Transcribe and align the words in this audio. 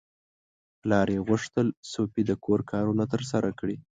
پلار 0.81 1.07
یې 1.15 1.19
غوښتل 1.27 1.67
سوفي 1.91 2.21
د 2.27 2.31
کور 2.45 2.59
کارونه 2.71 3.03
ترسره 3.13 3.49
کړي. 3.59 3.77